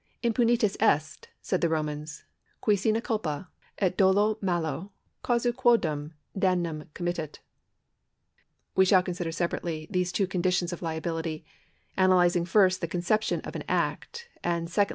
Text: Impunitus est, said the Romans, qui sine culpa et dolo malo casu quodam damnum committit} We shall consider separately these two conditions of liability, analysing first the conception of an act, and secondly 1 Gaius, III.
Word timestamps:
Impunitus 0.23 0.75
est, 0.79 1.27
said 1.43 1.61
the 1.61 1.69
Romans, 1.69 2.23
qui 2.59 2.75
sine 2.75 2.99
culpa 3.01 3.49
et 3.77 3.95
dolo 3.97 4.39
malo 4.41 4.91
casu 5.23 5.53
quodam 5.53 6.13
damnum 6.35 6.85
committit} 6.95 7.37
We 8.75 8.83
shall 8.83 9.03
consider 9.03 9.31
separately 9.31 9.87
these 9.91 10.11
two 10.11 10.25
conditions 10.25 10.73
of 10.73 10.81
liability, 10.81 11.45
analysing 11.99 12.45
first 12.45 12.81
the 12.81 12.87
conception 12.87 13.41
of 13.41 13.55
an 13.55 13.63
act, 13.69 14.27
and 14.43 14.67
secondly 14.67 14.69
1 14.69 14.69
Gaius, 14.69 14.77
III. 14.79 14.89